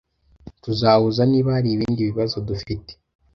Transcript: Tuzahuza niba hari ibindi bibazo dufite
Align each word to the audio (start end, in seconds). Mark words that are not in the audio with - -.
Tuzahuza 0.63 1.21
niba 1.31 1.49
hari 1.55 1.69
ibindi 1.71 2.01
bibazo 2.09 2.37
dufite 2.47 2.91